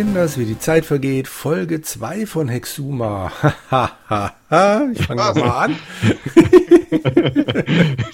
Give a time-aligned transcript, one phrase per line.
[0.00, 3.30] Kinders, wie die Zeit vergeht, Folge 2 von Hexuma.
[3.70, 5.76] ich fange mal an.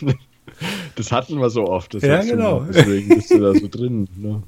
[0.97, 1.95] das hatten wir so oft.
[1.95, 2.61] Das Ja, Hexuma, genau.
[2.63, 4.09] Deswegen bist du da so drin.
[4.17, 4.43] Ne?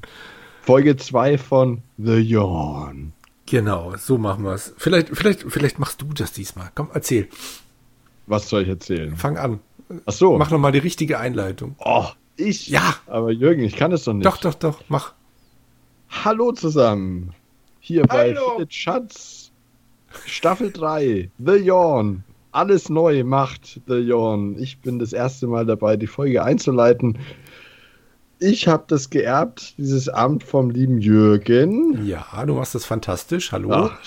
[0.63, 3.13] Folge 2 von The Yawn.
[3.47, 4.75] Genau, so machen wir es.
[4.77, 6.73] Vielleicht, vielleicht, vielleicht machst du das diesmal.
[6.75, 7.29] Komm, erzähl.
[8.27, 9.15] Was soll ich erzählen?
[9.17, 9.61] Fang an.
[10.07, 10.37] Ach so.
[10.37, 11.77] Mach noch mal die richtige Einleitung.
[11.79, 12.67] Oh, ich?
[12.67, 12.97] Ja.
[13.07, 14.27] Aber Jürgen, ich kann es doch nicht.
[14.27, 15.13] Doch, doch, doch, mach.
[16.11, 17.35] Hallo zusammen.
[17.81, 18.55] Hier bei Hallo.
[18.57, 19.51] Philipp Schatz.
[20.27, 21.31] Staffel 3.
[21.39, 22.25] The Yawn.
[22.53, 24.59] Alles neu macht The Yawn.
[24.59, 27.19] Ich bin das erste Mal dabei, die Folge einzuleiten.
[28.41, 32.07] Ich habe das geerbt, dieses Amt vom lieben Jürgen.
[32.07, 33.53] Ja, du machst das fantastisch.
[33.53, 33.71] Hallo.
[33.73, 34.01] Ach,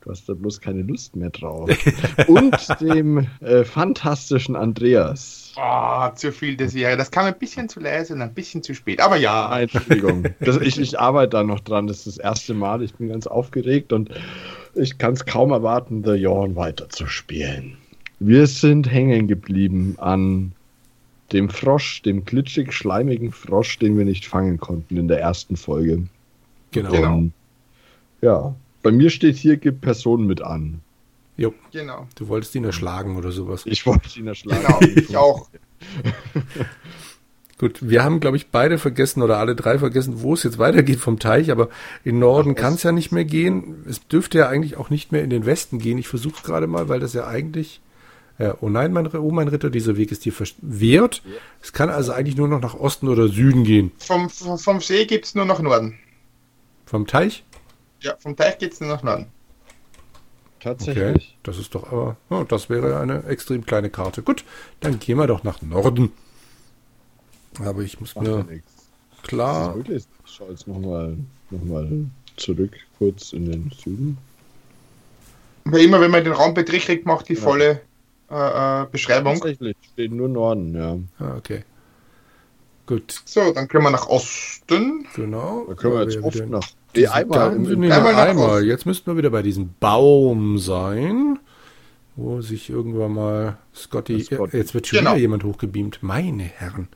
[0.00, 1.70] du hast da bloß keine Lust mehr drauf.
[2.26, 5.52] Und dem äh, fantastischen Andreas.
[5.56, 6.98] Oh, zu viel des Jahres.
[6.98, 9.00] Das kam ein bisschen zu leise und ein bisschen zu spät.
[9.00, 10.24] Aber ja, Entschuldigung.
[10.40, 11.86] Das, ich, ich arbeite da noch dran.
[11.86, 12.82] Das ist das erste Mal.
[12.82, 14.10] Ich bin ganz aufgeregt und
[14.74, 17.76] ich kann es kaum erwarten, The Yawn weiterzuspielen.
[18.20, 20.52] Wir sind hängen geblieben an
[21.32, 26.04] dem Frosch, dem glitschig-schleimigen Frosch, den wir nicht fangen konnten in der ersten Folge.
[26.72, 26.90] Genau.
[26.90, 27.16] Genau.
[27.16, 27.32] Und,
[28.20, 30.80] ja, bei mir steht hier, gibt Personen mit an.
[31.36, 32.06] Jo, genau.
[32.16, 33.62] du wolltest ihn erschlagen oder sowas.
[33.64, 34.62] Ich wollte ihn erschlagen.
[34.62, 35.48] Genau, ich auch.
[37.58, 40.98] Gut, wir haben, glaube ich, beide vergessen oder alle drei vergessen, wo es jetzt weitergeht
[40.98, 41.68] vom Teich, aber
[42.04, 43.84] in Norden kann es- ja nicht mehr gehen.
[43.86, 45.98] Es dürfte ja eigentlich auch nicht mehr in den Westen gehen.
[45.98, 47.80] Ich versuche es gerade mal, weil das ja eigentlich.
[48.38, 51.22] Ja, oh nein, mein, oh mein Ritter, dieser Weg ist dir verwehrt.
[51.62, 53.92] Es kann also eigentlich nur noch nach Osten oder Süden gehen.
[53.98, 55.98] Vom, vom, vom See gibt es nur nach Norden.
[56.86, 57.44] Vom Teich?
[58.00, 59.26] Ja, vom Teich geht es nur nach Norden.
[60.56, 61.38] Okay, Tatsächlich.
[61.42, 64.22] das ist doch aber, oh, das wäre eine extrem kleine Karte.
[64.22, 64.44] Gut,
[64.80, 66.12] dann gehen wir doch nach Norden.
[67.58, 68.62] Aber ich muss Macht ja mir
[69.22, 69.76] klar.
[69.88, 71.16] Ich schaue jetzt nochmal
[71.50, 74.18] noch mal zurück, kurz in den Süden.
[75.64, 77.40] Weil immer, wenn man den Raum beträgt, macht die Ja.
[77.40, 77.80] volle
[78.30, 79.34] äh, äh, Beschreibung.
[79.34, 80.98] Tatsächlich, steht nur Norden, ja.
[81.18, 81.64] ah, okay.
[82.86, 85.06] Gut, So, dann können wir nach Osten.
[85.14, 85.64] genau.
[85.68, 86.68] Da können wir jetzt oft nach.
[86.94, 88.64] Nee, einmal im, sind im, wir Einmal einmal.
[88.64, 91.38] Jetzt müssten wir wieder bei diesem Baum sein,
[92.16, 94.56] wo sich irgendwann mal Scotty, Scotty.
[94.56, 95.12] jetzt wird schon Genau.
[95.12, 96.02] wieder jemand hochgebeamt.
[96.02, 96.88] Meine Herren.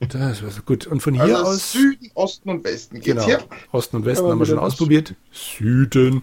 [0.00, 0.86] Das war so gut.
[0.86, 3.40] Und von hier Also aus, Süden, Osten und Westen geht's genau, hier.
[3.72, 5.14] Osten und Westen Aber haben wir schon ausprobiert.
[5.32, 6.22] Süden.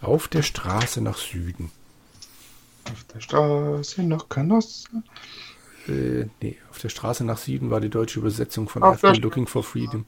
[0.00, 1.70] Auf der Straße nach Süden.
[2.92, 4.88] Auf der Straße nach Canossa.
[5.88, 9.46] Äh, nee, auf der Straße nach Süden war die deutsche Übersetzung von I've been looking
[9.46, 10.04] for freedom.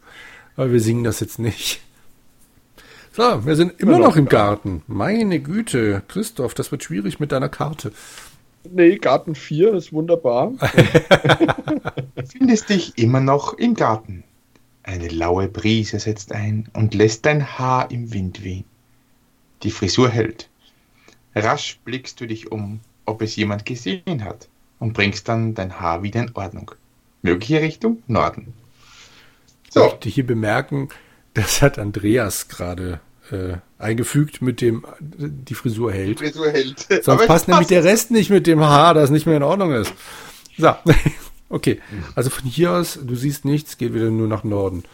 [0.57, 1.81] Aber wir singen das jetzt nicht.
[3.17, 4.83] So, wir sind immer Immer noch im Garten.
[4.87, 7.93] Meine Güte, Christoph, das wird schwierig mit deiner Karte.
[8.71, 10.53] nee, Garten 4 ist wunderbar.
[12.31, 14.23] Findest dich immer noch im Garten.
[14.83, 18.65] Eine laue Brise setzt ein und lässt dein Haar im Wind wehen.
[19.63, 20.51] Die Frisur hält.
[21.35, 26.03] Rasch blickst du dich um, ob es jemand gesehen hat, und bringst dann dein Haar
[26.03, 26.71] wieder in Ordnung.
[27.23, 28.53] Mögliche Richtung Norden.
[29.65, 30.91] Ich So, möchte hier bemerken,
[31.33, 33.01] das hat Andreas gerade
[33.31, 36.19] äh, eingefügt mit dem, die Frisur hält.
[36.21, 36.81] Frisur hält.
[36.89, 37.71] Sonst Aber passt nämlich passt.
[37.71, 39.93] der Rest nicht mit dem Haar, das nicht mehr in Ordnung ist.
[40.59, 40.73] So,
[41.49, 41.81] okay.
[42.15, 44.85] Also von hier aus, du siehst nichts, geht wieder nur nach Norden.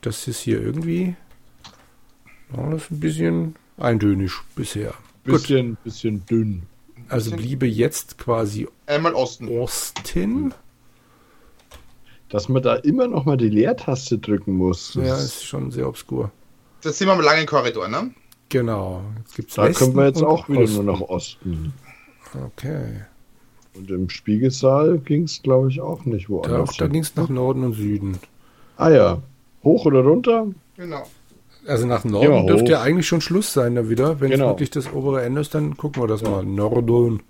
[0.00, 1.16] Das ist hier irgendwie,
[2.76, 4.94] ist ein bisschen eintönig bisher.
[5.24, 6.64] Gut, Bisschen, bisschen dünn.
[7.08, 9.48] also bliebe jetzt quasi Einmal Osten.
[9.48, 10.52] Osten.
[12.28, 14.94] Dass man da immer noch mal die Leertaste drücken muss.
[14.94, 16.30] Ja, ist schon sehr obskur.
[16.84, 18.10] Das sind wir am langen Korridor, ne?
[18.50, 19.02] Genau.
[19.18, 20.84] Jetzt gibt's da Westen können wir jetzt auch wieder Osten.
[20.84, 21.72] nur nach Osten.
[22.46, 23.02] Okay.
[23.74, 26.76] Und im Spiegelsaal ging es, glaube ich, auch nicht Da, woanders.
[26.76, 26.92] da hin.
[26.92, 28.18] ging es nach Norden und Süden.
[28.76, 29.22] ah ja.
[29.64, 30.46] Hoch oder runter?
[30.76, 31.06] Genau.
[31.66, 32.68] Also nach Norden dürfte hoch.
[32.70, 34.20] ja eigentlich schon Schluss sein da wieder.
[34.20, 34.50] Wenn es Genau.
[34.50, 36.44] wirklich das obere Ende ist, dann gucken wir das mal.
[36.44, 37.22] Norden.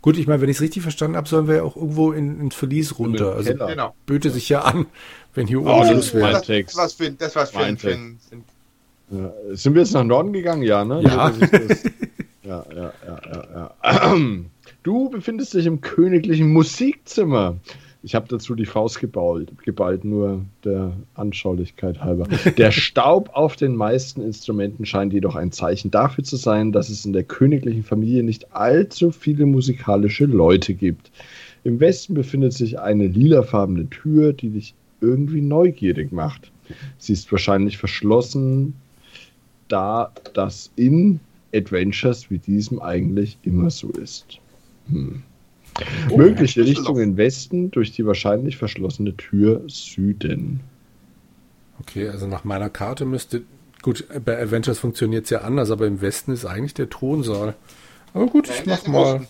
[0.00, 2.40] Gut, ich meine, wenn ich es richtig verstanden habe, sollen wir ja auch irgendwo in,
[2.40, 3.34] ins Verlies runter.
[3.34, 3.54] Also.
[3.54, 3.94] Genau.
[4.06, 4.86] böte sich ja an,
[5.34, 6.32] wenn hier oben Oh, Schluss ist wäre.
[6.32, 8.44] das, was für, das war's für, Mein ein- für, ein- für ein-
[9.10, 9.32] Ja.
[9.52, 10.62] Sind wir jetzt nach Norden gegangen?
[10.62, 11.02] Ja, ne?
[11.02, 11.32] Ja.
[12.44, 14.16] Ja, ja, ja, ja, ja.
[14.82, 17.56] Du befindest dich im königlichen Musikzimmer.
[18.02, 22.26] Ich habe dazu die Faust geballt, geballt, nur der Anschaulichkeit halber.
[22.58, 27.06] Der Staub auf den meisten Instrumenten scheint jedoch ein Zeichen dafür zu sein, dass es
[27.06, 31.10] in der königlichen Familie nicht allzu viele musikalische Leute gibt.
[31.62, 36.52] Im Westen befindet sich eine lilafarbene Tür, die dich irgendwie neugierig macht.
[36.98, 38.74] Sie ist wahrscheinlich verschlossen,
[39.74, 41.20] da das in
[41.52, 44.38] Adventures wie diesem eigentlich immer so ist.
[44.88, 45.22] Hm.
[46.10, 50.60] Oh, Mögliche Richtung in Westen durch die wahrscheinlich verschlossene Tür Süden.
[51.80, 53.42] Okay, also nach meiner Karte müsste
[53.82, 57.54] Gut, bei Adventures funktioniert es ja anders, aber im Westen ist eigentlich der Thronsaal.
[58.14, 59.26] Aber gut, ich mach mal.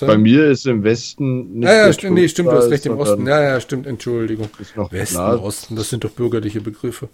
[0.00, 2.86] Bei mir ist im Westen nicht ja, ja, der stimmt, nee, stimmt, du hast recht,
[2.86, 3.24] im Osten.
[3.24, 4.48] Ja, ja, stimmt, Entschuldigung.
[4.58, 5.40] Ist noch Westen, klar.
[5.40, 7.08] Osten, das sind doch bürgerliche Begriffe.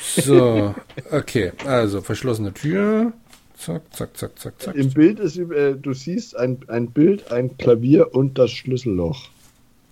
[0.00, 0.74] So,
[1.10, 3.12] okay, also verschlossene Tür.
[3.56, 4.74] Zack, zack, zack, zack, zack.
[4.74, 9.28] Im Bild ist, äh, du siehst ein, ein Bild, ein Klavier und das Schlüsselloch.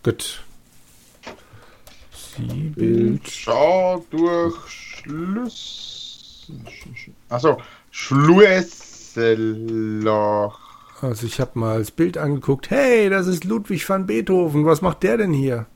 [0.02, 0.42] Gut.
[2.12, 3.30] Siehbild.
[3.30, 6.50] Schau durch Schluss.
[7.28, 7.58] Achso,
[7.90, 10.58] Schlüsselloch.
[11.00, 12.70] Also ich habe mal das Bild angeguckt.
[12.70, 14.66] Hey, das ist Ludwig van Beethoven.
[14.66, 15.66] Was macht der denn hier?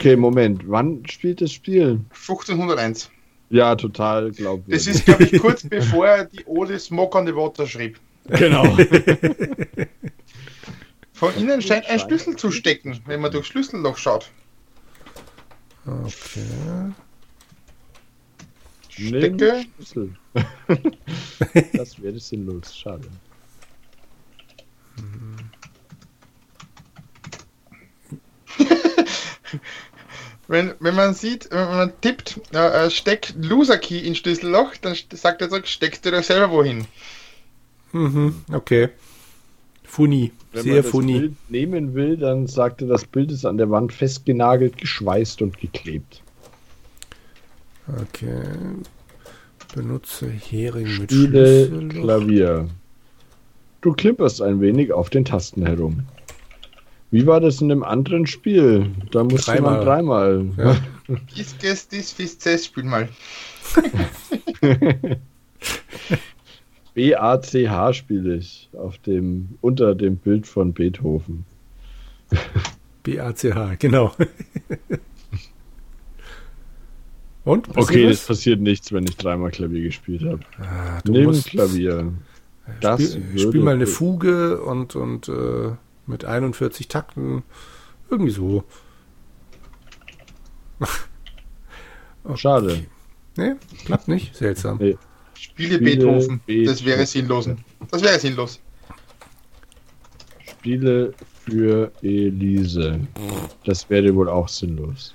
[0.00, 0.62] Okay, Moment.
[0.66, 2.00] Wann spielt das Spiel?
[2.12, 3.10] 1501.
[3.50, 4.86] Ja, total glaubwürdig.
[4.86, 8.00] Das ist, glaube ich, kurz bevor er die Ode Smoke on the Water schrieb.
[8.24, 8.64] genau.
[11.12, 14.30] Von innen scheint ein Schlüssel zu stecken, wenn man durch Schlüsselloch schaut.
[15.84, 16.94] Okay.
[18.88, 19.66] Stecke.
[19.76, 20.16] Schlüssel.
[21.74, 22.74] das wäre sinnlos.
[22.74, 23.06] Schade.
[30.50, 34.96] Wenn, wenn man sieht, wenn man tippt, äh, äh, steck Loser Key in Schlüsselloch, dann
[35.12, 36.86] sagt er so, steckst du doch selber wohin.
[37.92, 38.88] Mhm, okay.
[39.84, 40.32] Funny.
[40.50, 41.18] Wenn Sehr man das funny.
[41.20, 45.60] Bild nehmen will, dann sagt er, das Bild ist an der Wand festgenagelt, geschweißt und
[45.60, 46.20] geklebt.
[48.02, 48.42] Okay.
[49.72, 52.02] Benutze Hering mit Spiele Schlüsselloch.
[52.02, 52.68] Klavier.
[53.82, 56.08] Du klimperst ein wenig auf den Tasten herum.
[57.10, 58.86] Wie war das in dem anderen Spiel?
[59.10, 59.76] Da musste Dreimal.
[59.76, 60.46] man dreimal.
[60.56, 60.76] Ja.
[61.36, 63.08] Dies, dies, dies, dies, dies, spiel mal.
[66.94, 71.44] B-A-C-H spiele ich auf dem, unter dem Bild von Beethoven.
[73.02, 74.12] B-A-C-H, genau.
[77.44, 77.76] Und?
[77.76, 80.40] Okay, das passiert nichts, wenn ich dreimal Klavier gespielt habe.
[80.60, 82.12] Ah, musst Klavier.
[82.80, 85.72] Das spiel, spiel mal eine Fuge und, und äh,
[86.06, 87.42] mit 41 Takten.
[88.10, 88.64] Irgendwie so.
[92.22, 92.36] Okay.
[92.36, 92.86] Schade.
[93.36, 93.52] Nee,
[93.86, 94.36] klappt nicht.
[94.36, 94.76] Seltsam.
[94.78, 94.98] Nee.
[95.34, 96.40] Spiele, Spiele Beethoven.
[96.44, 96.66] Beethoven.
[96.66, 97.48] Das wäre sinnlos.
[97.90, 98.60] Das wäre sinnlos.
[100.46, 101.14] Spiele
[101.46, 103.00] für Elise.
[103.64, 105.14] Das wäre wohl auch sinnlos.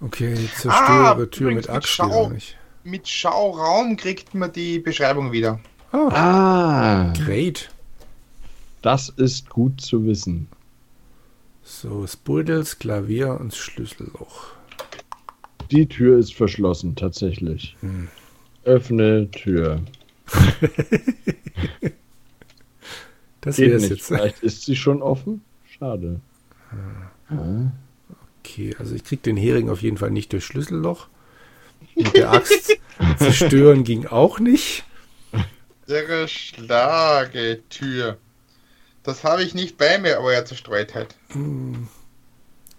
[0.00, 2.56] Okay, zerstöre Tür übrigens mit mit Axt.
[2.84, 5.60] Mit Schauraum kriegt man die Beschreibung wieder.
[5.92, 7.68] Ah, Ah, great.
[8.86, 10.46] Das ist gut zu wissen.
[11.64, 14.52] So, Spuddels, Klavier und Schlüsselloch.
[15.72, 17.76] Die Tür ist verschlossen, tatsächlich.
[17.80, 18.06] Hm.
[18.62, 19.80] Öffne Tür.
[23.40, 24.02] Das Geht wäre jetzt.
[24.02, 25.40] Vielleicht ist sie schon offen.
[25.78, 26.20] Schade.
[27.28, 27.70] Ah.
[28.40, 31.06] Okay, also ich krieg den Hering auf jeden Fall nicht durch Schlüsselloch.
[31.94, 32.76] Mit der Axt
[33.18, 34.82] zerstören ging auch nicht.
[35.86, 38.18] Der Schlagetür.
[39.06, 41.14] Das habe ich nicht bei mir, aber er zerstreut halt.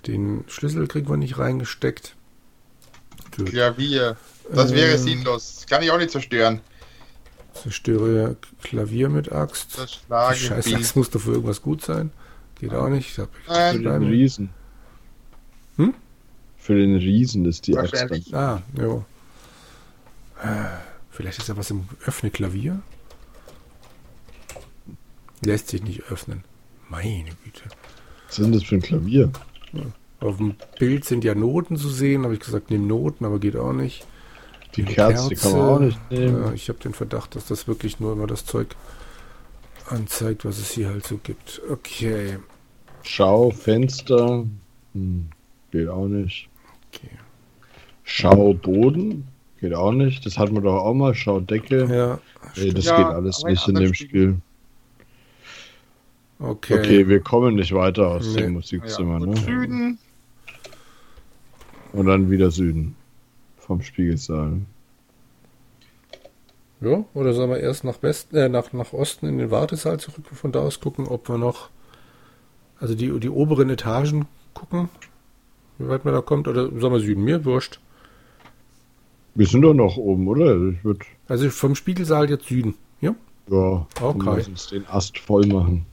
[0.05, 2.15] Den Schlüssel kriegen wir nicht reingesteckt.
[3.35, 3.49] Gut.
[3.49, 4.17] Klavier.
[4.53, 4.97] Das wäre Ähm.
[4.97, 5.55] sinnlos.
[5.55, 6.61] Das kann ich auch nicht zerstören.
[7.53, 9.77] Zerstöre Klavier mit Axt.
[9.77, 10.01] Das
[10.37, 10.73] Die Scheiß.
[10.73, 12.11] Axt muss doch für irgendwas gut sein.
[12.59, 13.11] Geht auch nicht.
[13.11, 13.77] Ich hab, Nein.
[13.77, 14.03] Für den.
[14.07, 14.49] Riesen.
[15.77, 15.93] Hm?
[16.57, 17.93] Für den Riesen ist die Axt.
[17.93, 18.01] dann.
[18.09, 18.35] Wahrscheinlich.
[18.35, 19.05] Ah, jo.
[20.43, 20.47] Äh,
[21.09, 22.79] Vielleicht ist ja was im Öffne Klavier.
[25.43, 26.43] Lässt sich nicht öffnen.
[26.89, 27.63] Meine Güte.
[28.27, 29.31] Was ist denn das für ein Klavier?
[30.19, 32.23] Auf dem Bild sind ja Noten zu sehen.
[32.23, 34.05] Habe ich gesagt, nimm Noten, aber geht auch nicht.
[34.75, 36.43] Die Kerze, die kann man auch nicht nehmen.
[36.43, 38.75] Ja, ich habe den Verdacht, dass das wirklich nur immer das Zeug
[39.89, 41.61] anzeigt, was es hier halt so gibt.
[41.69, 42.37] Okay.
[43.03, 44.45] Schau, Fenster.
[44.93, 45.27] Hm,
[45.71, 46.49] geht auch nicht.
[46.91, 47.09] okay.
[48.03, 49.27] Schau, Boden.
[49.59, 50.25] Geht auch nicht.
[50.25, 51.15] Das hatten wir doch auch mal.
[51.15, 51.85] Schau, Decke.
[51.85, 52.19] Ja,
[52.55, 54.37] Nee, das Ja, geht alles nicht in dem Spiel.
[56.39, 56.79] Okay.
[56.79, 58.41] Okay, wir kommen nicht weiter aus Nee.
[58.41, 59.15] dem Ja, Musikzimmer.
[59.21, 59.37] und ne?
[59.37, 59.97] Süden.
[61.93, 62.95] Und dann wieder Süden.
[63.57, 64.61] Vom Spiegelsaal.
[66.79, 70.25] Ja, oder sollen wir erst nach Westen, äh, nach, nach Osten in den Wartesaal zurück
[70.29, 71.69] und von da aus gucken, ob wir noch,
[72.79, 74.89] also die, die oberen Etagen gucken,
[75.79, 77.23] wie weit man da kommt, oder sollen wir Süden?
[77.23, 77.79] Mir wurscht.
[79.33, 80.55] Wir sind doch noch oben, oder?
[80.69, 82.75] Ich würde, Also vom Spiegelsaal jetzt Süden.
[83.01, 83.15] Ja?
[83.49, 84.23] ja, Okay.
[84.37, 85.85] lass uns den Ast voll machen.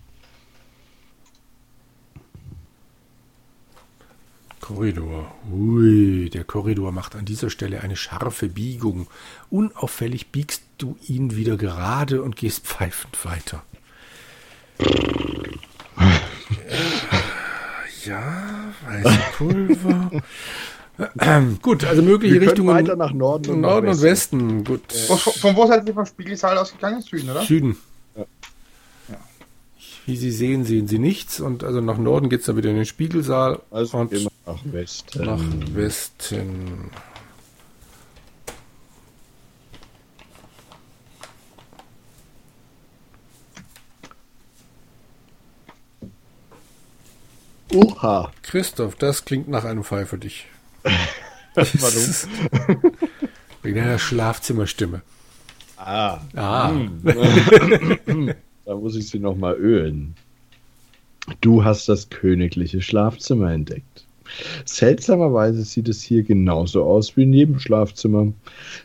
[4.65, 5.31] Korridor.
[5.53, 9.09] Ui, der Korridor macht an dieser Stelle eine scharfe Biegung.
[9.51, 13.63] Unauffällig biegst du ihn wieder gerade und gehst pfeifend weiter.
[18.07, 20.11] Ja, weiße Pulver.
[21.63, 22.69] Gut, also mögliche Wir Richtungen.
[22.75, 24.65] weiter nach Norden und Norden nach und Westen.
[24.65, 24.81] Gut.
[25.09, 27.03] Wo- Von, wo seid ihr vom Spiegelsaal ausgegangen?
[27.03, 27.43] Süden, oder?
[27.43, 27.77] Süden.
[28.17, 28.25] Ja.
[30.07, 31.41] Wie Sie sehen, sehen Sie nichts.
[31.41, 34.13] Und also nach Norden geht es dann wieder in den Spiegelsaal Also und
[34.47, 35.25] nach Westen.
[35.25, 35.41] nach
[35.75, 36.91] Westen.
[47.73, 48.31] Uha.
[48.43, 50.47] Christoph, das klingt nach einem Fall für dich.
[51.55, 52.15] Warum?
[53.63, 55.03] Wegen deiner Schlafzimmerstimme.
[55.77, 56.73] Ah, Ah,
[58.65, 60.15] da muss ich sie nochmal ölen.
[61.41, 64.05] Du hast das königliche Schlafzimmer entdeckt.
[64.65, 68.33] Seltsamerweise sieht es hier genauso aus wie in jedem Schlafzimmer.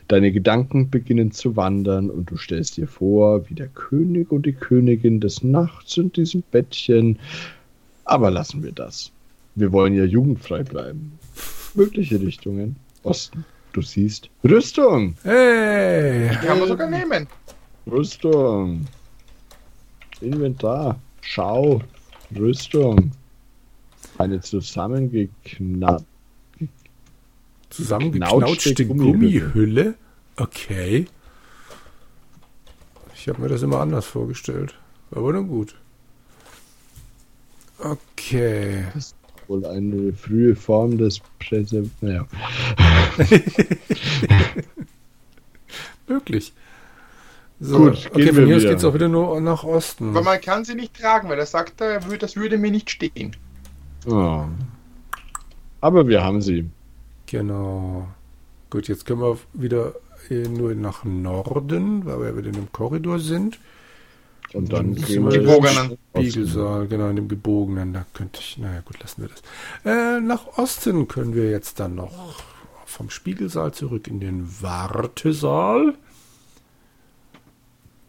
[0.08, 4.52] Deine Gedanken beginnen zu wandern und du stellst dir vor, wie der König und die
[4.52, 7.18] Königin des Nachts in diesem Bettchen.
[8.04, 9.12] Aber lassen wir das.
[9.54, 11.12] Wir wollen ja jugendfrei bleiben.
[11.74, 12.76] Mögliche Richtungen.
[13.02, 13.44] Osten.
[13.72, 15.14] Du siehst Rüstung.
[15.22, 16.28] hey!
[16.44, 17.26] Kann man sogar nehmen.
[17.86, 18.86] Rüstung.
[20.20, 20.98] Inventar.
[21.20, 21.80] Schau.
[22.36, 23.12] Rüstung.
[24.20, 26.04] Eine zusammengeknappt.
[27.70, 29.94] Zusammengeknautschte Geknautschte Gummihülle.
[30.36, 31.06] Okay.
[33.14, 34.78] Ich habe mir das immer anders vorgestellt.
[35.10, 35.74] Aber nun gut.
[37.78, 38.84] Okay.
[39.48, 41.88] Wohl eine frühe Form des Präse.
[42.02, 42.26] Naja.
[46.06, 46.52] Möglich.
[47.62, 50.08] So, Gut, okay, gehen von wir hier aus geht es auch wieder nur nach Osten.
[50.16, 53.36] Aber man kann sie nicht tragen, weil er sagt, er das würde mir nicht stehen.
[54.06, 54.44] Oh.
[55.80, 56.68] Aber wir haben sie.
[57.26, 58.08] Genau.
[58.70, 59.94] Gut, jetzt können wir wieder
[60.28, 63.58] äh, nur nach Norden, weil wir wieder in dem Korridor sind.
[64.52, 65.98] Und dann gehen wir wir in den Gebogenen.
[66.16, 67.92] Spiegelsaal, genau, in dem gebogenen.
[67.92, 69.42] Da könnte ich, naja, gut, lassen wir das.
[69.84, 72.42] Äh, nach Osten können wir jetzt dann noch
[72.84, 75.94] vom Spiegelsaal zurück in den Wartesaal.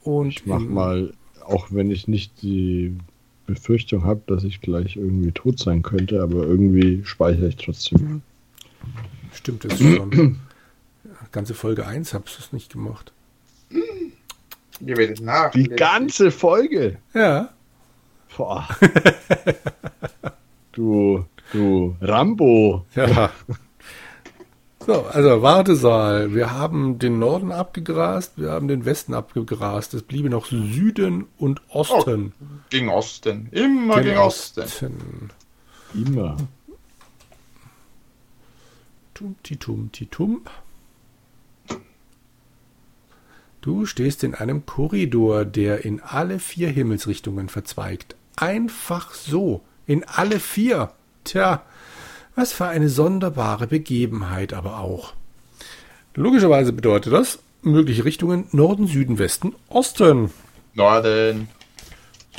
[0.03, 1.13] Und Ich mach mal,
[1.45, 2.97] auch wenn ich nicht die
[3.53, 8.21] Befürchtung habe, dass ich gleich irgendwie tot sein könnte, aber irgendwie speichere ich trotzdem.
[9.33, 10.39] Stimmt es schon.
[11.31, 13.13] Ganze Folge 1 hab's es nicht gemacht.
[14.85, 15.51] Ihr werdet nach.
[15.51, 16.97] Die ganze Folge!
[17.13, 17.49] Ja.
[18.35, 18.67] Boah.
[20.71, 22.85] du, du Rambo.
[22.95, 23.31] Ja.
[24.85, 26.33] So, also Wartesaal.
[26.33, 29.93] Wir haben den Norden abgegrast, wir haben den Westen abgegrast.
[29.93, 32.33] Es bliebe noch Süden und Osten.
[32.69, 33.47] Gegen Osten.
[33.51, 35.29] Immer gegen Osten.
[35.93, 36.37] Immer.
[39.13, 40.41] Tum, titum, titum.
[43.61, 48.15] Du stehst in einem Korridor, der in alle vier Himmelsrichtungen verzweigt.
[48.35, 49.61] Einfach so.
[49.85, 50.91] In alle vier.
[51.23, 51.61] Tja,
[52.35, 55.13] was für eine sonderbare Begebenheit aber auch.
[56.15, 60.31] Logischerweise bedeutet das mögliche Richtungen Norden, Süden, Westen, Osten.
[60.73, 61.47] Norden.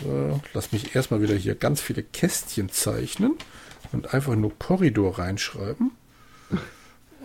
[0.02, 3.34] So, lass mich erstmal wieder hier ganz viele Kästchen zeichnen
[3.92, 5.92] und einfach nur Korridor reinschreiben.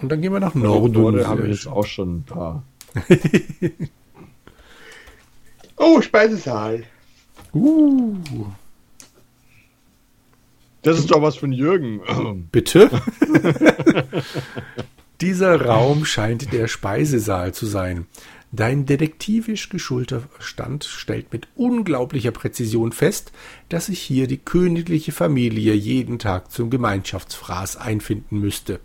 [0.01, 0.93] Und dann gehen wir nach Norden.
[0.93, 2.63] Norden habe ich jetzt auch schon ein paar.
[5.79, 6.83] Oh, Speisesaal.
[7.53, 8.15] Uh,
[10.87, 11.99] Das ist doch was von Jürgen.
[12.53, 12.89] bitte?
[15.21, 18.05] Dieser Raum scheint der Speisesaal zu sein.
[18.53, 23.33] Dein detektivisch geschulter Verstand stellt mit unglaublicher Präzision fest,
[23.67, 28.79] dass sich hier die königliche Familie jeden Tag zum Gemeinschaftsfraß einfinden müsste.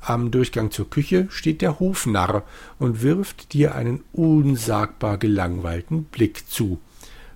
[0.00, 2.42] Am Durchgang zur Küche steht der Hofnarr
[2.78, 6.80] und wirft dir einen unsagbar gelangweilten Blick zu.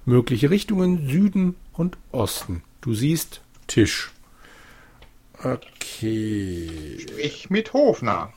[0.07, 2.63] Mögliche Richtungen Süden und Osten.
[2.81, 4.11] Du siehst Tisch.
[5.43, 7.07] Okay.
[7.19, 8.33] Ich mit Hofner.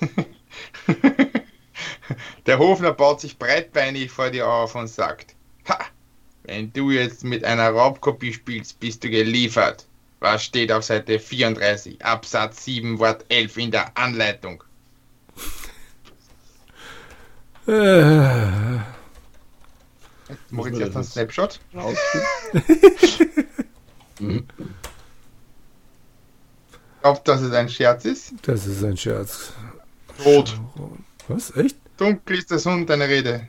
[2.46, 5.34] Der Hofner baut sich breitbeinig vor dir auf und sagt:
[5.68, 5.78] Ha!
[6.42, 9.86] Wenn du jetzt mit einer Raubkopie spielst, bist du geliefert.
[10.20, 14.62] Was steht auf Seite 34, Absatz 7, Wort 11 in der Anleitung?
[17.66, 18.78] Äh,
[20.50, 21.60] Mach jetzt einen Snapshot.
[27.02, 28.34] Glaubt, dass es ein Scherz ist?
[28.42, 29.52] das ist ein Scherz.
[30.24, 30.58] Rot.
[31.28, 31.54] Was?
[31.56, 31.76] Echt?
[31.96, 33.48] Dunkel ist das Hund, deine Rede.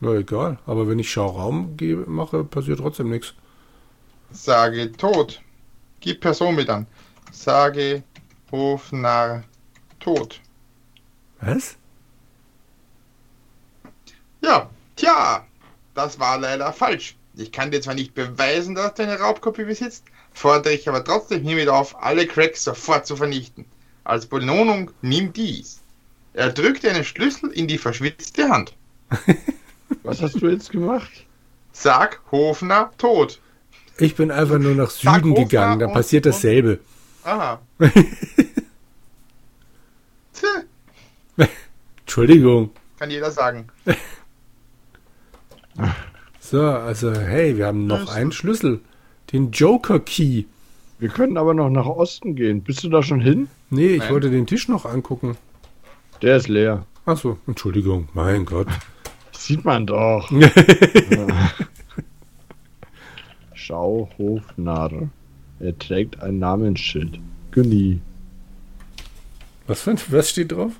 [0.00, 0.58] Na egal.
[0.66, 3.34] Aber wenn ich Schauraum gebe, mache, passiert trotzdem nichts.
[4.30, 5.40] Sage tot.
[6.00, 6.86] Gib Person mit an.
[7.32, 8.02] Sage
[8.52, 9.44] Hofnarr
[10.00, 10.40] tot.
[11.40, 11.76] Was?
[14.46, 15.44] Ja, tja.
[15.94, 17.16] das war leider falsch.
[17.34, 21.42] Ich kann dir zwar nicht beweisen, dass du eine Raubkopie besitzt, fordere ich aber trotzdem
[21.42, 23.66] hiermit auf, alle Cracks sofort zu vernichten.
[24.04, 25.80] Als Belohnung nimm dies.
[26.32, 28.74] Er drückte einen Schlüssel in die verschwitzte Hand.
[30.02, 31.10] Was hast du jetzt gemacht?
[31.72, 33.40] Sag Hofner tot.
[33.98, 36.78] Ich bin einfach nur nach Sag Süden Hofner gegangen, da und- passiert dasselbe.
[37.24, 37.60] Aha.
[40.32, 41.48] Tja,
[42.00, 42.70] Entschuldigung.
[42.98, 43.68] kann jeder sagen.
[46.40, 48.80] So, also hey, wir haben noch einen Schlüssel.
[49.32, 50.44] Den Joker Key.
[50.98, 52.62] Wir können aber noch nach Osten gehen.
[52.62, 53.48] Bist du da schon hin?
[53.68, 54.12] Nee, ich Nein.
[54.12, 55.36] wollte den Tisch noch angucken.
[56.22, 56.86] Der ist leer.
[57.04, 58.68] Achso, Entschuldigung, mein Gott.
[59.32, 60.30] Sieht man doch.
[63.54, 65.08] Schau Hofnarr.
[65.60, 67.18] Er trägt ein Namensschild.
[67.50, 68.00] Günni.
[69.66, 70.72] Was, für, was steht drauf?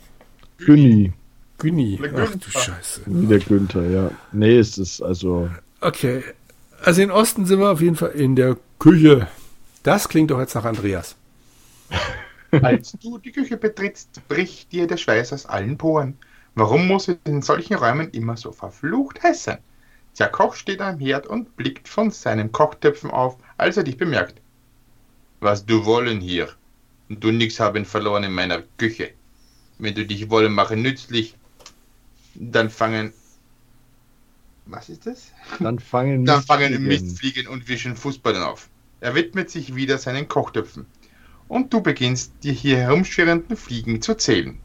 [0.59, 1.13] Günni.
[1.59, 2.01] Günni.
[2.17, 2.51] Ach du.
[2.51, 3.03] Scheiße.
[3.07, 4.11] Wie der Günther, ja.
[4.33, 5.49] Nee, es ist also.
[5.81, 6.23] Okay.
[6.83, 9.29] Also in Osten sind wir auf jeden Fall in der Küche.
[9.83, 11.17] Das klingt doch jetzt nach Andreas.
[12.51, 16.17] Als du die Küche betrittst, bricht dir der Schweiß aus allen Poren.
[16.55, 19.59] Warum muss es in solchen Räumen immer so verflucht heiß sein?
[20.19, 24.41] Der Koch steht am Herd und blickt von seinen Kochtöpfen auf, als er dich bemerkt.
[25.41, 26.49] Was du wollen hier?
[27.11, 29.11] Du nix haben verloren in meiner Küche.
[29.79, 31.37] Wenn du dich wollen machen nützlich,
[32.39, 33.13] dann fangen.
[34.67, 35.33] Was ist das?
[35.61, 37.47] Dann fangen Dann fangen Mistfliegen.
[37.47, 38.69] Und wischen Fußballen auf.
[39.01, 40.87] Er widmet sich wieder seinen Kochtöpfen.
[41.49, 44.59] Und du beginnst, die hier herumschwirrenden Fliegen zu zählen.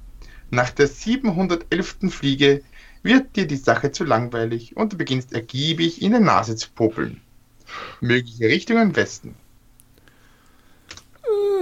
[0.49, 1.97] Nach der 711.
[2.09, 2.63] Fliege
[3.03, 7.21] wird dir die Sache zu langweilig und du beginnst ergiebig in der Nase zu popeln.
[7.99, 9.35] Mögliche Richtungen Westen.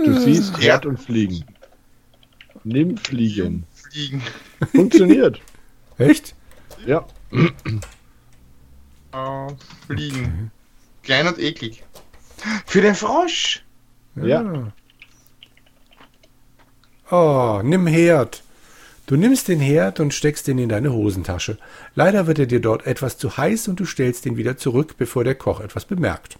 [0.05, 0.59] Du siehst Ja.
[0.59, 1.43] Herd und Fliegen.
[2.63, 3.65] Nimm Fliegen.
[3.73, 4.21] Fliegen.
[4.71, 5.41] Funktioniert.
[5.99, 6.33] Echt?
[6.85, 7.05] Ja.
[9.11, 9.47] Oh,
[9.87, 10.51] Fliegen.
[11.01, 11.83] Klein und eklig.
[12.67, 13.63] Für den Frosch.
[14.15, 14.71] Ja.
[17.09, 18.43] Oh, nimm Herd.
[19.07, 21.57] Du nimmst den Herd und steckst ihn in deine Hosentasche.
[21.95, 25.23] Leider wird er dir dort etwas zu heiß und du stellst ihn wieder zurück, bevor
[25.23, 26.37] der Koch etwas bemerkt.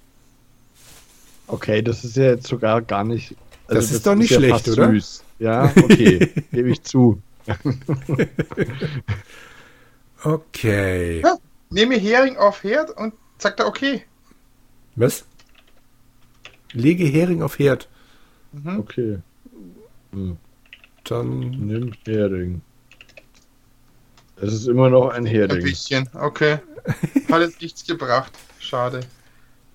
[1.48, 3.36] Okay, das ist ja jetzt sogar gar nicht.
[3.65, 4.91] also Das ist doch nicht schlecht, fast oder?
[4.91, 5.24] Süß.
[5.39, 6.32] Ja, okay.
[6.52, 7.19] Gebe ich zu.
[10.24, 11.24] Okay.
[11.70, 14.04] Nehme Hering auf Herd und sagt er okay.
[14.96, 15.26] Was?
[16.74, 17.88] Lege Hering auf Herd.
[18.78, 19.20] Okay.
[20.12, 20.38] Hm.
[21.04, 21.40] Dann.
[21.40, 22.62] Nimm Hering.
[24.42, 25.64] Es ist immer noch ein Ein Hering.
[25.64, 26.60] bisschen, okay.
[27.30, 28.32] Hat jetzt nichts gebracht.
[28.60, 29.02] Schade.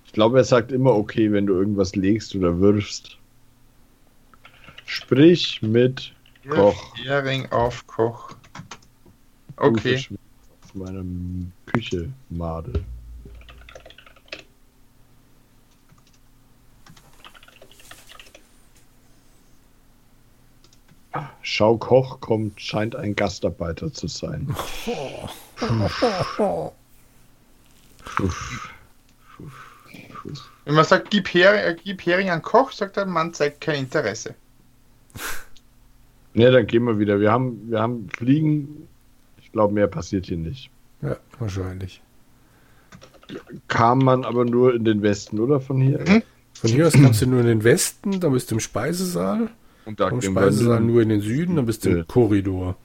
[0.05, 3.17] Ich glaube, er sagt immer okay, wenn du irgendwas legst oder wirfst.
[4.85, 6.13] Sprich mit
[6.49, 6.95] Koch.
[6.97, 8.35] Hering auf Koch.
[9.57, 10.05] Okay.
[10.75, 11.03] Meiner
[11.65, 12.83] Küche, Made.
[21.41, 24.53] Schau Koch kommt, scheint ein Gastarbeiter zu sein.
[30.65, 33.79] Wenn man sagt, gib Hering, äh, gib Hering an Koch, sagt der Mann, zeigt kein
[33.81, 34.35] Interesse.
[36.33, 37.19] Ne, dann gehen wir wieder.
[37.21, 38.89] Wir haben, wir haben Fliegen.
[39.55, 40.69] Ich glaube, mehr passiert hier nicht.
[41.01, 42.01] Ja, wahrscheinlich.
[43.69, 45.99] Kam man aber nur in den Westen, oder von hier?
[46.01, 46.23] Mhm.
[46.55, 49.47] Von hier aus kannst du nur in den Westen, dann bist du im Speisesaal.
[49.85, 51.99] Und da Vom gehen wir Speisesaal nur in den Süden, dann bist du Ja.
[51.99, 52.75] im Korridor.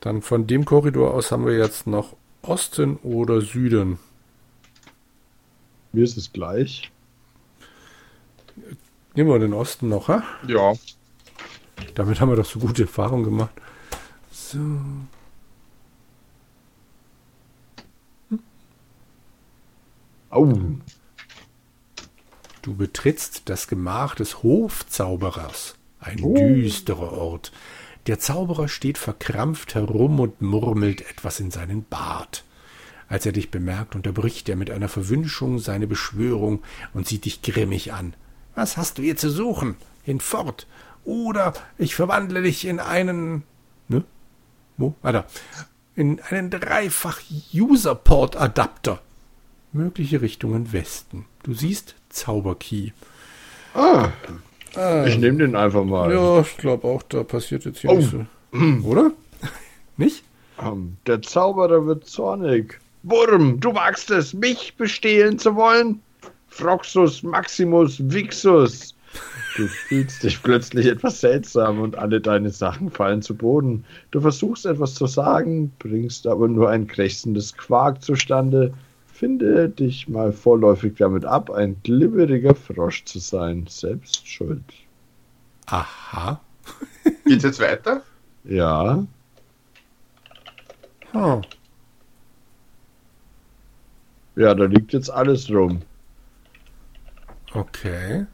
[0.00, 3.98] Dann von dem Korridor aus haben wir jetzt noch Osten oder Süden.
[5.94, 6.92] Mir ist es gleich.
[9.14, 10.22] Nehmen wir den Osten noch, ha?
[10.46, 10.74] Ja.
[11.94, 13.52] Damit haben wir doch so gute Erfahrungen gemacht.
[14.30, 14.58] So.
[20.30, 20.46] Au.
[22.62, 25.76] Du betrittst das Gemach des Hofzauberers.
[26.00, 26.34] Ein Oh.
[26.34, 27.52] düsterer Ort.
[28.06, 32.44] Der Zauberer steht verkrampft herum und murmelt etwas in seinen Bart.
[33.08, 36.62] Als er dich bemerkt, unterbricht er mit einer Verwünschung seine Beschwörung
[36.92, 38.14] und sieht dich grimmig an.
[38.54, 39.76] Was hast du hier zu suchen?
[40.02, 40.66] Hinfort!
[41.04, 43.44] Oder ich verwandle dich in einen.
[43.88, 44.04] Ne?
[44.76, 44.94] Wo?
[45.02, 45.24] Ah, da.
[45.94, 49.00] In einen Dreifach-User-Port-Adapter.
[49.72, 51.26] Mögliche Richtungen Westen.
[51.42, 52.92] Du siehst Zauberkey.
[53.74, 54.08] Ah,
[55.06, 56.12] ich nehme den einfach mal.
[56.12, 57.96] Ja, ich glaube auch, da passiert jetzt hier Oh.
[57.96, 58.24] nicht so.
[58.88, 59.12] Oder?
[59.96, 60.24] nicht?
[60.60, 62.80] Ähm, Der Zauberer wird zornig.
[63.02, 66.00] Wurm, du wagst es, mich bestehlen zu wollen?
[66.48, 68.94] Froxus Maximus Vixus.
[69.56, 73.84] Du fühlst dich plötzlich etwas seltsam und alle deine Sachen fallen zu Boden.
[74.10, 78.72] Du versuchst etwas zu sagen, bringst aber nur ein krächzendes Quark zustande.
[79.18, 83.66] Finde dich mal vorläufig damit ab, ein glibberiger Frosch zu sein.
[83.68, 84.62] Selbst schuld.
[85.66, 86.40] Aha.
[87.24, 88.02] Geht's jetzt weiter?
[88.44, 89.04] Ja,
[91.10, 91.42] Hm.
[94.36, 95.82] ja, da liegt jetzt alles rum.
[97.54, 98.26] Okay.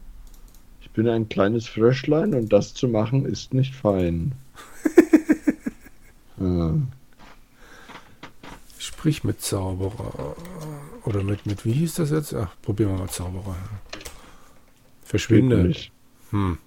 [0.81, 4.33] Ich bin ein kleines Fröschlein und das zu machen ist nicht fein.
[6.39, 6.75] ja.
[8.77, 10.35] Sprich mit Zauberer.
[11.05, 12.33] Oder mit, mit, wie hieß das jetzt?
[12.33, 13.55] Ach, probieren wir mal Zauberer.
[15.03, 15.71] Verschwinde.
[16.31, 16.57] Hm.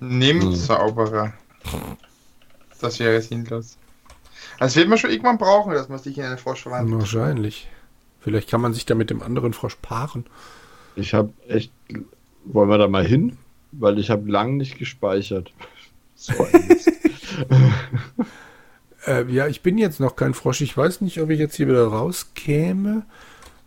[0.00, 0.54] Nimm Hm.
[0.54, 1.34] Zauberer.
[2.80, 3.76] Das wäre sinnlos.
[4.58, 7.00] Das wird man schon irgendwann brauchen, dass man sich in einen Frosch verwandelt.
[7.00, 7.68] Wahrscheinlich.
[8.20, 10.24] Vielleicht kann man sich da mit dem anderen Frosch paaren.
[10.96, 11.70] Ich habe echt.
[12.44, 13.36] Wollen wir da mal hin?
[13.72, 15.52] Weil ich habe lang nicht gespeichert.
[16.14, 16.32] So.
[19.10, 20.60] Äh, ja, ich bin jetzt noch kein Frosch.
[20.60, 23.02] Ich weiß nicht, ob ich jetzt hier wieder rauskäme.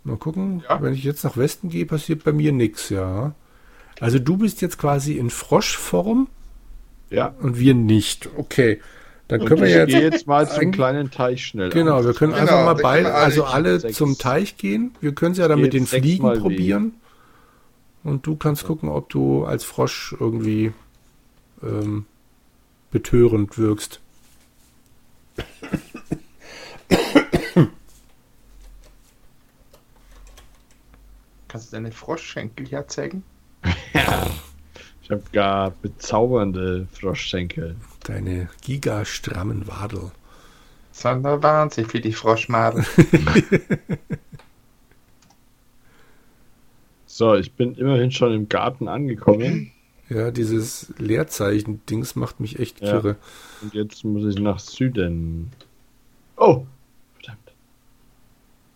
[0.03, 0.63] Mal gucken.
[0.69, 0.81] Ja.
[0.81, 3.33] Wenn ich jetzt nach Westen gehe, passiert bei mir nichts, ja.
[3.99, 6.27] Also du bist jetzt quasi in Froschform
[7.09, 7.33] ja.
[7.41, 8.29] und wir nicht.
[8.37, 8.79] Okay.
[9.29, 9.89] Dann Und können wir ich jetzt.
[9.89, 11.69] gehe jetzt mal zum ein- kleinen Teich schnell.
[11.69, 13.97] Genau, wir können Genau, einfach mal beide, also alle sechs.
[13.97, 14.93] zum Teich gehen.
[14.99, 16.95] Wir können es ja dann mit den Fliegen probieren.
[18.03, 20.73] Und du kannst gucken, ob du als Frosch irgendwie
[21.63, 22.05] ähm,
[22.91, 24.01] betörend wirkst.
[31.73, 33.23] Deine Froschschenkel herzeigen?
[35.01, 37.75] Ich habe gar bezaubernde Froschschenkel.
[38.05, 40.11] Deine gigastrammen Wadel.
[40.93, 42.85] Sondern Wahnsinn für die Froschmadel.
[47.05, 49.71] So, ich bin immerhin schon im Garten angekommen.
[50.09, 52.91] Ja, dieses Leerzeichen-Dings macht mich echt Ja.
[52.91, 53.17] kirre.
[53.61, 55.51] Und jetzt muss ich nach Süden.
[56.37, 56.65] Oh!
[57.15, 57.51] Verdammt.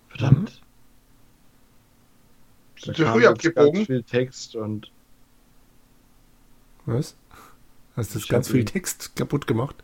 [0.10, 0.62] Verdammt.
[2.88, 3.74] Da Zu früh abgebogen?
[3.74, 4.92] Ganz viel Text und
[6.86, 7.16] Was?
[7.96, 9.76] Hast du ganz viel Text kaputt gemacht?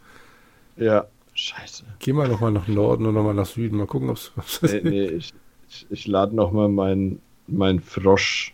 [0.77, 1.83] ja, scheiße.
[1.99, 3.77] Geh mal nochmal nach Norden und nochmal nach Süden.
[3.77, 4.31] Mal gucken, ob es.
[4.61, 5.33] Nee, nee, ich,
[5.69, 8.53] ich, ich lade nochmal mein, mein Frosch.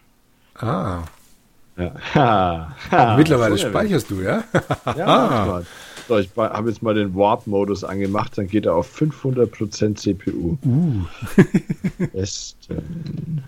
[0.55, 1.03] Ah,
[1.77, 1.93] Ja.
[2.13, 4.43] Ha, ha, mittlerweile so, speicherst du, ja?
[4.97, 5.61] Ja.
[6.09, 10.57] So, ich habe jetzt mal den Warp-Modus angemacht, dann geht er auf 500% CPU.
[10.65, 11.05] Uh.
[12.13, 13.43] Westen.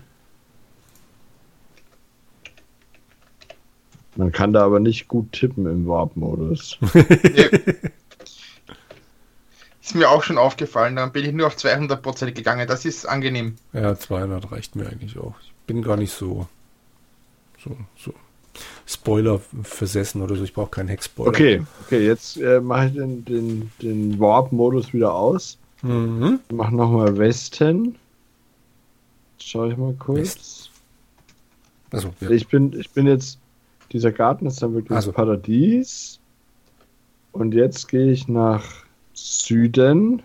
[4.16, 6.78] Man kann da aber nicht gut tippen im Warp-Modus.
[6.94, 7.48] Ja.
[9.82, 12.68] Ist mir auch schon aufgefallen, dann bin ich nur auf 200% gegangen.
[12.68, 13.56] Das ist angenehm.
[13.72, 15.34] Ja, 200 reicht mir eigentlich auch.
[15.42, 16.46] Ich bin gar nicht so,
[17.58, 18.14] so, so
[18.86, 20.44] Spoiler versessen oder so.
[20.44, 21.30] Ich brauche keinen Hex-Spoiler.
[21.30, 25.58] Okay, okay, jetzt äh, mache ich den, den, den Warp-Modus wieder aus.
[25.82, 26.40] Mhm.
[26.52, 27.96] Mach nochmal Westen.
[29.38, 30.18] Schau ich mal kurz.
[30.18, 30.70] West.
[31.90, 32.30] Also, ja.
[32.30, 33.38] Ich bin, ich bin jetzt,
[33.92, 35.10] dieser Garten ist dann wirklich Also.
[35.10, 36.20] das Paradies.
[37.32, 38.64] Und jetzt gehe ich nach
[39.14, 40.22] Süden.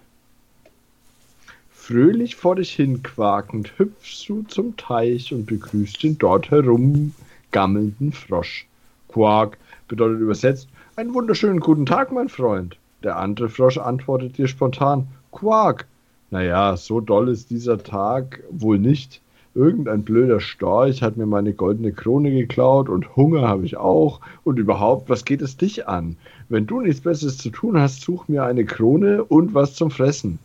[1.72, 8.68] Fröhlich vor dich hin quakend hüpfst du zum Teich und begrüßt den dort herumgammelnden Frosch.
[9.08, 12.78] Quark bedeutet übersetzt, einen wunderschönen guten Tag, mein Freund.
[13.04, 15.88] Der andere Frosch antwortet dir spontan, Quark.
[16.30, 19.22] Naja, so doll ist dieser Tag wohl nicht.
[19.58, 24.22] Irgendein blöder Storch hat mir meine goldene Krone geklaut und Hunger habe ich auch.
[24.44, 26.16] Und überhaupt, was geht es dich an?
[26.48, 30.38] Wenn du nichts Besseres zu tun hast, such mir eine Krone und was zum Fressen.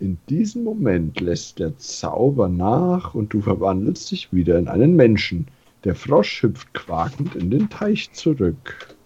[0.00, 5.48] In diesem Moment lässt der Zauber nach und du verwandelst dich wieder in einen Menschen.
[5.84, 8.96] Der Frosch hüpft quakend in den Teich zurück.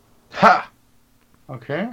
[0.40, 0.62] Ha!
[1.49, 1.88] Okay.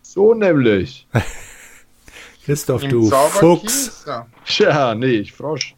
[0.00, 1.06] So nämlich.
[2.46, 4.06] Christoph, Im du Fuchs.
[4.46, 5.76] Tja, nee, ich Frosch.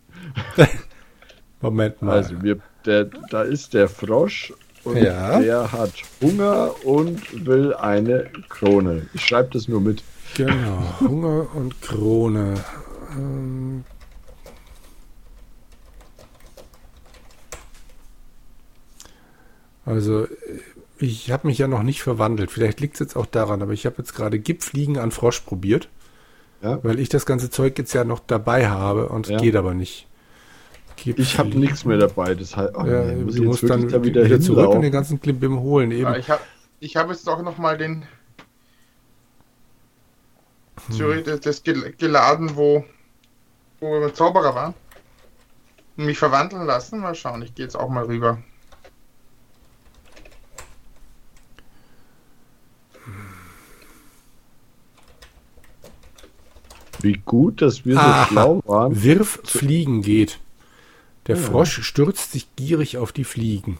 [1.60, 2.16] Moment mal.
[2.16, 4.52] Also, wir, der, da ist der Frosch
[4.84, 5.38] und Ja.
[5.40, 9.06] der hat Hunger und will eine Krone.
[9.14, 10.02] Ich schreibe das nur mit.
[10.36, 12.54] Genau, Hunger und Krone.
[13.16, 13.84] Ähm,
[19.84, 20.26] also,
[20.98, 22.50] ich habe mich ja noch nicht verwandelt.
[22.50, 25.88] Vielleicht liegt es jetzt auch daran, aber ich habe jetzt gerade Gipfliegen an Frosch probiert,
[26.62, 26.78] Ja.
[26.84, 29.38] weil ich das ganze Zeug jetzt ja noch dabei habe und Ja.
[29.38, 30.06] geht aber nicht.
[31.04, 32.34] Ich habe nichts mehr dabei.
[32.34, 34.92] Das heißt, oh, Ja, nee, muss du musst dann da wieder, wieder, zurück und den
[34.92, 35.90] ganzen Klimbim holen.
[35.90, 36.02] Eben.
[36.02, 36.42] Ja, ich habe
[36.80, 38.04] ich hab jetzt auch nochmal den
[40.90, 42.84] zurück, das, das gel- geladen, wo,
[43.80, 44.74] wo wir Zauberer waren.
[45.96, 47.00] Und mich verwandeln lassen.
[47.00, 48.38] Mal schauen, ich gehe jetzt auch mal rüber.
[57.00, 58.26] Wie gut, dass wir so Aha.
[58.26, 59.02] schlau waren.
[59.02, 60.38] Wirf Fliegen geht.
[61.26, 63.78] Der Frosch stürzt sich gierig auf die Fliegen.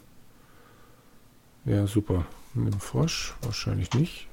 [1.65, 2.25] Ja, super.
[2.55, 4.29] Nimm Frosch, wahrscheinlich nicht.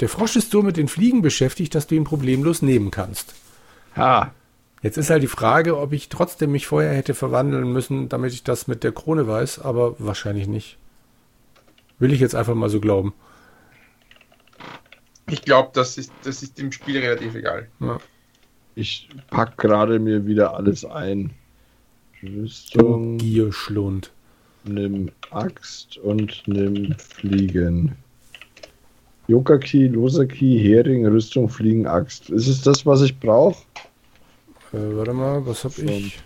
[0.00, 3.34] Der Frosch ist so mit den Fliegen beschäftigt, dass du ihn problemlos nehmen kannst.
[3.96, 4.32] Ha,
[4.82, 8.44] Jetzt ist halt die Frage, ob ich trotzdem mich vorher hätte verwandeln müssen, damit ich
[8.44, 10.78] das mit der Krone weiß, aber wahrscheinlich nicht.
[11.98, 13.12] Will ich jetzt einfach mal so glauben.
[15.28, 17.68] Ich glaube, das ist, das ist dem Spiel relativ egal.
[17.78, 17.98] Ja.
[18.74, 21.32] ich pack gerade mir wieder alles ein.
[22.22, 24.10] Rüstung, Gierschlund.
[24.64, 27.96] nimm Axt und nimm Fliegen.
[29.28, 32.30] Yokaki, Losaki, Hering, Rüstung, Fliegen, Axt.
[32.30, 33.62] Ist es das, was ich brauche?
[34.72, 35.88] Äh, warte mal, was hab Schon.
[35.88, 36.20] ich?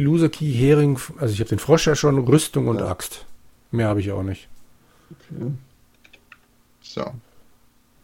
[0.00, 0.98] Loser Key, Hering.
[1.18, 2.88] Also ich habe den Frosch ja schon, Rüstung und Ja.
[2.88, 3.24] Axt.
[3.70, 4.48] Mehr habe ich auch nicht.
[6.82, 7.04] So.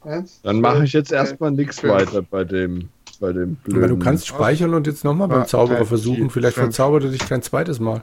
[0.03, 2.89] Eins, Dann mache ich jetzt erstmal nichts weiter bei dem,
[3.21, 3.85] bei dem blöden.
[3.85, 6.31] Aber du kannst speichern und jetzt nochmal beim Ja, Zauberer versuchen.
[6.31, 8.03] Vielleicht verzaubert er dich kein zweites Mal.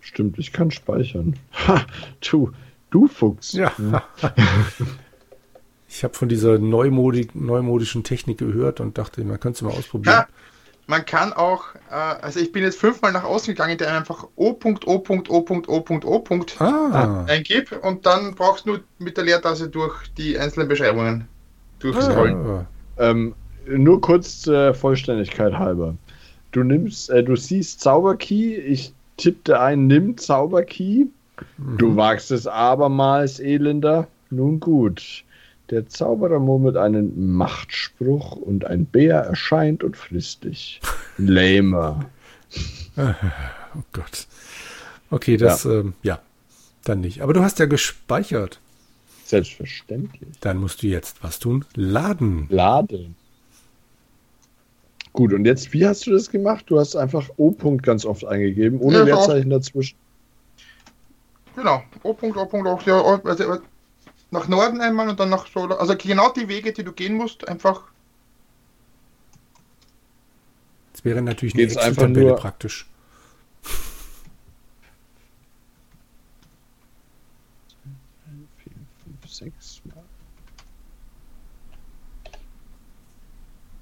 [0.00, 1.34] Stimmt, ich kann speichern.
[1.66, 1.84] Ha,
[2.30, 2.52] du,
[2.90, 3.52] du Fuchs.
[3.52, 3.72] Ja.
[5.88, 10.14] ich habe von dieser neumodig, neumodischen Technik gehört und dachte, man könnte es mal ausprobieren.
[10.14, 10.28] Ja,
[10.86, 15.04] man kann auch, äh, also ich bin jetzt fünfmal nach außen gegangen, der einfach O.O.O.O.O.O.
[16.60, 21.26] Ah, eingib und dann brauchst du nur mit der Leertaste durch die einzelnen Beschreibungen
[21.80, 22.46] durchscrollen.
[22.46, 22.66] ah.
[22.98, 23.34] Ähm,
[23.68, 25.96] nur kurz zur Vollständigkeit halber.
[26.52, 31.08] Du nimmst, äh, du siehst Zauberkey, ich tippte ein, nimm Zauberkey.
[31.76, 34.08] Du wagst es abermals, Elender.
[34.30, 35.24] Nun gut.
[35.70, 40.80] Der Zauberer murmelt einen Machtspruch und ein Bär erscheint und frisst dich.
[41.18, 42.06] Lamer.
[43.78, 44.26] Oh Gott.
[45.10, 45.72] Okay, das, ja.
[45.72, 46.18] Ähm, ja,
[46.84, 47.20] dann nicht.
[47.20, 48.58] Aber du hast ja gespeichert.
[49.26, 50.28] Selbstverständlich.
[50.40, 51.64] Dann musst du jetzt was tun.
[51.74, 52.46] Laden.
[52.48, 53.16] Laden.
[55.12, 56.66] Gut, und jetzt, wie hast du das gemacht?
[56.68, 59.96] Du hast einfach O-Punkt ganz oft eingegeben, ohne Ja, Leerzeichen dazwischen.
[61.56, 62.78] Genau, O.O.O.
[62.84, 63.58] Ja, also
[64.30, 67.48] nach Norden einmal und dann nach so, also genau die Wege, die du gehen musst,
[67.48, 67.82] einfach.
[70.92, 72.86] Das wäre natürlich Geht's eine einfach Excel-Tabelle nur- praktisch.
[79.04, 80.04] Fünf, sechs Mal.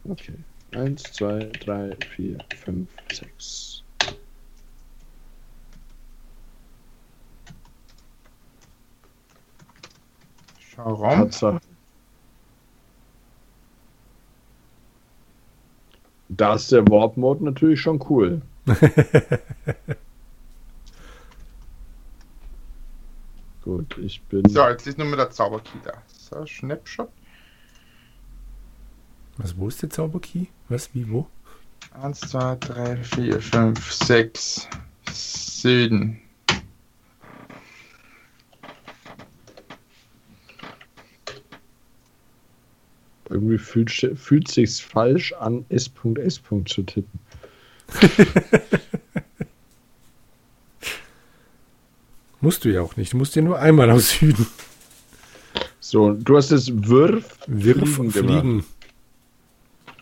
[0.05, 0.35] Okay.
[0.73, 3.83] Eins, zwei, drei, vier, fünf, sechs.
[10.59, 11.31] Schau Raum.
[11.31, 11.61] Tatsache.
[16.29, 18.43] Da ist der Warp-Mode natürlich schon cool.
[23.63, 24.49] Gut, ich bin.
[24.49, 26.03] So, jetzt ist nur mehr der Zauberkey da.
[26.09, 27.11] So, Snapshot.
[29.37, 30.49] Was, wo ist der Zauberkey?
[30.69, 31.27] Was, wie, wo?
[32.01, 34.69] 1, 2, 3, 4, 5, 6,
[35.11, 36.21] Süden.
[43.29, 46.41] Irgendwie fühlt, fühlt sich's falsch an, S.S.
[46.67, 47.19] zu tippen.
[52.41, 53.13] Musst du ja auch nicht.
[53.13, 54.47] Du musst ja nur einmal aus Süden.
[55.81, 58.65] So, du hast jetzt Wirf, Wirf Fliegen fliegen.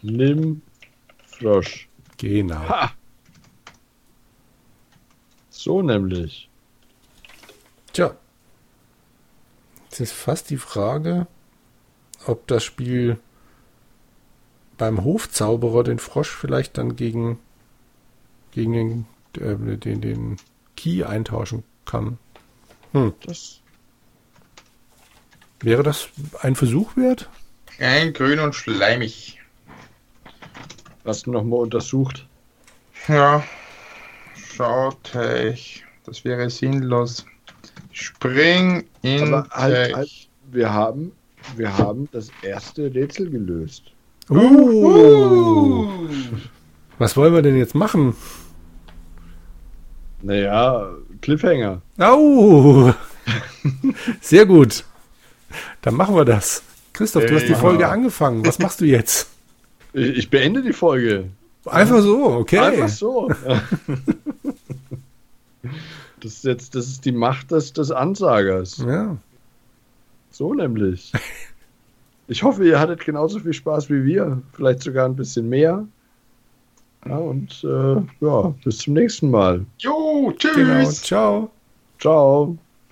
[0.02, 0.62] Nimm
[1.26, 1.88] Frosch.
[2.18, 2.68] Genau.
[2.68, 2.92] Ha!
[5.50, 6.48] So nämlich.
[7.92, 8.16] Tja.
[9.84, 11.26] Jetzt ist fast die Frage,
[12.26, 13.18] ob das Spiel
[14.78, 17.38] beim Hofzauberer den Frosch vielleicht dann gegen,
[18.50, 19.06] gegen den,
[19.38, 20.36] äh, den, den
[20.76, 22.18] Key eintauschen kann.
[22.92, 23.12] Hm.
[23.24, 23.62] Das
[25.62, 26.08] Wäre das
[26.40, 27.28] ein Versuch wert?
[27.66, 29.38] Klein, grün und schleimig.
[31.04, 32.26] Hast du nochmal untersucht.
[33.08, 33.42] Ja,
[34.34, 35.84] Schauteich.
[36.04, 37.24] Das wäre sinnlos.
[37.92, 41.12] Spring in Aber halt, halt, wir haben,
[41.56, 43.84] wir haben das erste Rätsel gelöst.
[44.30, 45.88] Uh, Uh.
[46.98, 48.14] was wollen wir denn jetzt machen?
[50.22, 50.88] Naja,
[51.20, 51.82] Cliffhanger.
[51.98, 52.94] Au!
[54.20, 54.84] Sehr gut.
[55.82, 56.62] Dann machen wir das.
[56.92, 57.58] Christoph, du hast die Ja.
[57.58, 58.46] Folge angefangen.
[58.46, 59.28] Was machst du jetzt?
[59.92, 61.28] Ich, ich beende die Folge.
[61.66, 62.58] Einfach so, okay.
[62.58, 63.30] Einfach so.
[66.22, 68.78] Das ist jetzt, das ist die Macht des, des Ansagers.
[68.86, 69.16] Ja.
[70.30, 71.12] So nämlich.
[72.28, 74.40] Ich hoffe, ihr hattet genauso viel Spaß wie wir.
[74.52, 75.84] Vielleicht sogar ein bisschen mehr.
[77.04, 79.66] Ja, und äh, ja, bis zum nächsten Mal.
[79.78, 80.54] Jo, tschüss.
[80.54, 80.90] Genau.
[80.90, 81.50] Ciao.
[81.98, 82.56] Ciao.